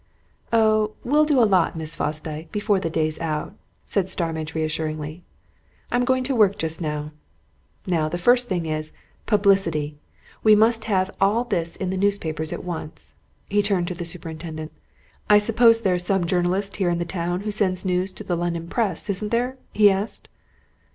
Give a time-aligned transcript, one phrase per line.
[0.51, 3.53] "Oh, we'll do a lot, Miss Fosdyke, before the day's out,"
[3.85, 5.21] said Starmidge reassuringly.
[5.91, 7.11] "I'm going to work just now.
[7.85, 8.93] Now, the first thing is,
[9.27, 9.99] publicity!
[10.41, 13.13] We must have all this in the newspapers at once."
[13.47, 14.71] He turned to the superintendent.
[15.29, 18.69] "I suppose there's some journalist here in the town who sends news to the London
[18.69, 20.29] press, isn't there?" he asked.